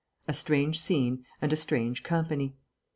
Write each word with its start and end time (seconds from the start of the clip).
A 0.27 0.33
strange 0.33 0.79
scene, 0.79 1.25
and 1.43 1.53
a 1.53 1.55
strange 1.55 2.01
company. 2.01 2.55